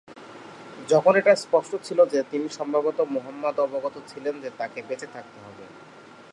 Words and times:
যখন 0.89 1.13
এটা 1.15 1.33
স্পষ্ট 1.35 1.71
ছিল 1.83 1.99
যে, 2.05 2.19
তিনি 2.31 2.47
সম্ভবত 2.49 2.97
মুহাম্মদ 3.09 3.55
অবগত 3.59 3.95
ছিলেন 4.07 4.35
যে 4.41 4.49
তাকে 4.57 4.79
বেঁচে 4.87 5.07
থাকতে 5.13 5.37
হবে। 5.45 5.65